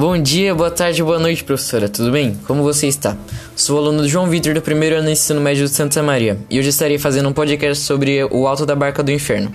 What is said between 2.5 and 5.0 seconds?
você está? Sou aluno João Vitor do primeiro